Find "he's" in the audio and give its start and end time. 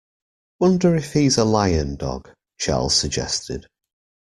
1.13-1.37